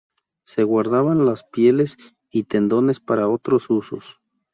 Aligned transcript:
Se 0.47 0.63
guardaban 0.63 1.27
las 1.27 1.43
pieles 1.43 1.95
y 2.31 2.45
tendones 2.45 2.99
para 2.99 3.27
otros 3.27 3.69
usos. 3.69 4.19